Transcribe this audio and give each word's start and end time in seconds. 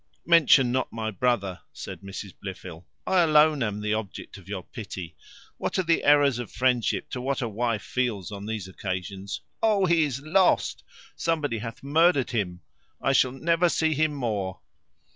"Mention 0.25 0.71
not 0.71 0.91
my 0.91 1.11
brother," 1.11 1.59
said 1.73 2.01
Mrs 2.01 2.33
Blifil; 2.41 2.87
"I 3.05 3.21
alone 3.21 3.61
am 3.61 3.81
the 3.81 3.93
object 3.93 4.35
of 4.35 4.49
your 4.49 4.63
pity. 4.63 5.15
What 5.57 5.77
are 5.77 5.83
the 5.83 6.01
terrors 6.01 6.39
of 6.39 6.51
friendship 6.51 7.07
to 7.11 7.21
what 7.21 7.39
a 7.43 7.47
wife 7.47 7.83
feels 7.83 8.31
on 8.31 8.47
these 8.47 8.67
occasions? 8.67 9.41
Oh, 9.61 9.85
he 9.85 10.01
is 10.01 10.19
lost! 10.21 10.83
Somebody 11.15 11.59
hath 11.59 11.83
murdered 11.83 12.31
him 12.31 12.61
I 12.99 13.13
shall 13.13 13.31
never 13.31 13.69
see 13.69 13.93
him 13.93 14.15
more!" 14.15 14.61